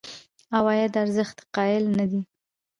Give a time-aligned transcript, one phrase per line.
[0.55, 2.21] عوایدو ارزښت قایل نه دي.